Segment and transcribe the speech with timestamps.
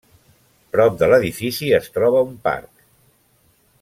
[0.75, 2.73] Prop de l'edifici es troba un parc.